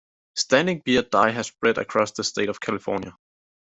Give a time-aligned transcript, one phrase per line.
[0.35, 3.15] Standing beer die has spread across the state of California.